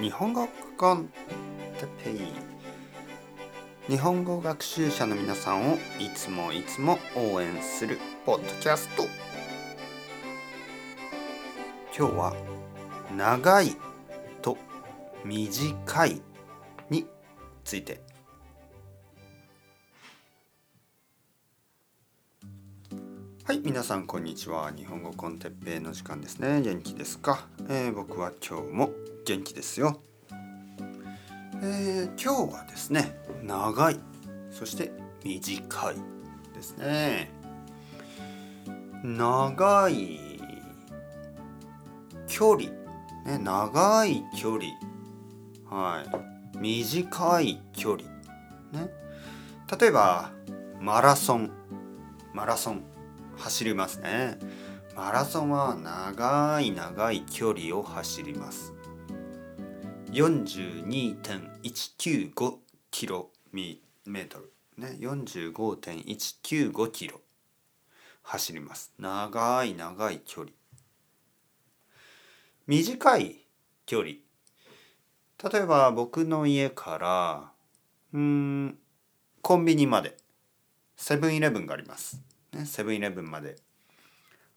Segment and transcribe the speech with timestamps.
[0.00, 1.08] 日本語コン
[1.76, 9.02] テペイ日本語学習者の皆さんをいつもいつも応援するポッドキャスト。
[11.98, 12.36] 今日は
[13.16, 13.76] 長い
[14.40, 14.56] と
[15.24, 16.22] 短い
[16.90, 17.04] に
[17.64, 18.00] ついて。
[23.42, 24.70] はい皆さんこんにちは。
[24.76, 26.60] 日本語コンテッペイの時間ですね。
[26.60, 28.90] 元気ですか、えー、僕は今日も
[29.28, 30.00] 元気ですよ、
[31.60, 34.00] えー、今日はですね長い。
[34.50, 34.90] そして
[35.22, 35.96] 短い
[36.54, 37.30] ですね。
[39.04, 40.18] 長い
[42.26, 42.70] 距離、
[43.26, 44.64] ね、長い距離。
[45.68, 46.02] は
[46.54, 46.58] い。
[46.58, 48.08] 短い距離。
[48.72, 48.90] ね。
[49.78, 50.30] 例えば
[50.80, 51.50] マラソン。
[52.32, 52.82] マラソン。
[53.36, 54.38] 走りますね。
[54.96, 58.77] マラソンは長い長い距離を走ります。
[60.10, 62.56] 42.195
[62.90, 64.50] キロメートル。
[64.78, 67.20] ね45.195キロ。
[68.22, 68.92] 走ります。
[68.98, 70.52] 長い長い距離。
[72.66, 73.46] 短い
[73.86, 74.12] 距離。
[75.50, 77.52] 例えば僕の家から
[78.12, 78.76] うん
[79.42, 80.16] コンビニまで。
[80.96, 82.20] セブンイレブンがあります。
[82.52, 83.54] ね、セブンイレブンまで。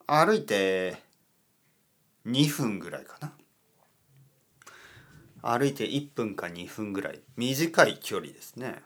[0.07, 0.97] 歩いて
[2.25, 3.31] 2分ぐらいかな。
[5.41, 7.19] 歩いて1分か2分ぐらい。
[7.35, 8.81] 短い距離ですね。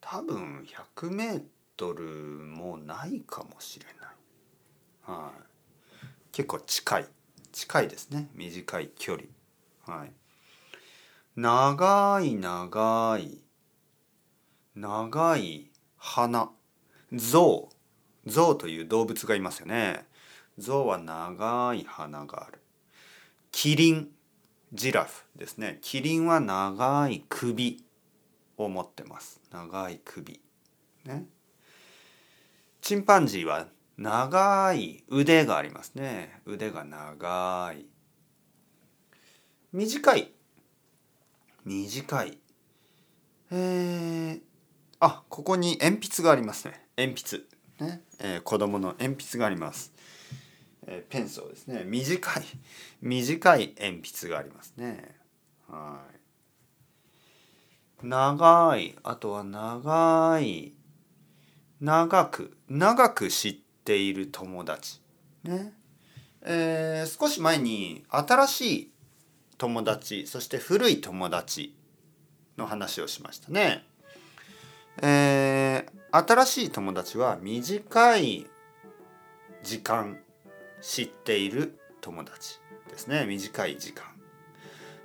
[0.00, 1.42] 多分100メー
[1.76, 5.18] トルもないかもしれない。
[5.18, 5.40] はい。
[6.32, 7.06] 結構近い。
[7.52, 8.28] 近いですね。
[8.34, 9.26] 短い距離。
[9.86, 10.12] はい。
[11.34, 13.40] 長い長い。
[14.74, 16.50] 長い花
[17.12, 17.68] 象
[18.26, 20.06] 象という動物がいますよね。
[20.58, 22.60] 象は長い鼻がある。
[23.52, 24.15] キリン。
[24.72, 25.78] ジラフですね。
[25.80, 27.84] キリンは長い首
[28.56, 29.40] を持ってます。
[29.52, 30.40] 長い首
[31.04, 31.26] ね。
[32.80, 36.40] チンパンジーは長い腕がありますね。
[36.44, 37.86] 腕が長い。
[39.72, 40.32] 短い。
[41.64, 42.38] 短い。
[43.50, 44.40] えー、
[45.00, 46.86] あここに鉛筆がありますね。
[46.96, 47.42] 鉛筆
[47.80, 48.00] ね。
[48.18, 49.92] えー、子供の鉛筆があります、
[50.86, 51.82] え、ペンソーですね。
[51.84, 52.44] 短い
[53.02, 55.16] 短い鉛筆がありますね。
[55.68, 58.06] はい。
[58.06, 60.74] 長いあとは長い
[61.80, 63.54] 長く長く知っ
[63.84, 65.00] ている友達
[65.42, 65.72] ね。
[66.42, 68.92] えー、少し前に新しい
[69.58, 71.74] 友達そして古い友達
[72.56, 73.84] の話をしましたね。
[75.02, 78.46] えー、新しい友達は短い
[79.62, 80.20] 時間
[80.80, 83.26] 知っている友達ですね。
[83.26, 84.04] 短い時間。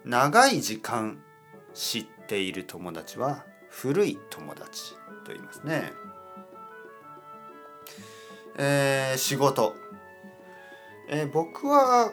[0.05, 1.21] 長い時間
[1.73, 4.93] 知っている友達は古い友達
[5.23, 5.93] と言いますね。
[8.57, 9.75] えー、仕事、
[11.07, 12.11] えー、僕は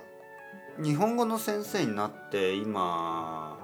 [0.83, 3.59] 日本語の先生になって今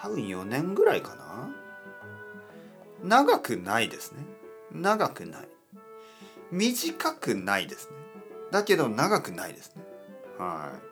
[0.00, 1.54] 多分4年ぐらいかな。
[3.02, 4.24] 長くないですね。
[4.72, 5.48] 長くない。
[6.50, 7.96] 短くないですね。
[8.50, 9.82] だけど長くないですね
[10.38, 10.90] はい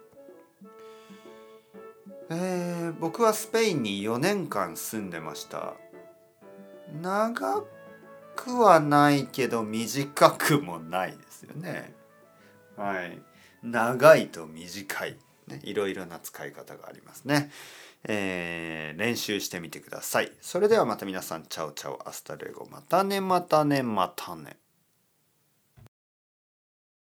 [2.30, 5.74] えー、僕はスペインに4年間住んでました
[7.00, 7.62] 長
[8.36, 11.94] くはないけど短くもないですよね
[12.76, 13.18] はい
[13.62, 17.50] 長いと短い、ね、いろいろな使い方がありますね
[18.04, 20.30] えー、練習してみてください。
[20.40, 22.66] それではまた皆さん、 Chao chao、hasta luego。
[22.70, 24.56] またね、またね、またね。